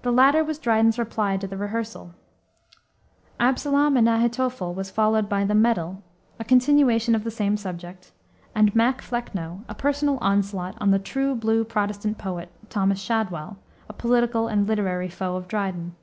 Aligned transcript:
The 0.00 0.10
latter 0.10 0.42
was 0.42 0.58
Dryden's 0.58 0.98
reply 0.98 1.36
to 1.36 1.46
the 1.46 1.58
Rehearsal. 1.58 2.14
Absalom 3.38 3.98
and 3.98 4.08
Ahitophel 4.08 4.72
was 4.72 4.88
followed 4.90 5.28
by 5.28 5.44
the 5.44 5.54
Medal, 5.54 6.02
a 6.40 6.44
continuation 6.46 7.14
of 7.14 7.24
the 7.24 7.30
same 7.30 7.58
subject, 7.58 8.10
and 8.54 8.74
Mac 8.74 9.02
Flecknoe, 9.02 9.64
a 9.68 9.74
personal 9.74 10.16
onslaught 10.22 10.78
on 10.80 10.92
the 10.92 10.98
"true 10.98 11.34
blue 11.34 11.62
Protestant 11.62 12.16
poet," 12.16 12.50
Thomas 12.70 13.00
Shadwell, 13.02 13.58
a 13.86 13.92
political 13.92 14.48
and 14.48 14.66
literary 14.66 15.10
foe 15.10 15.36
of 15.36 15.46
Dryden. 15.46 15.94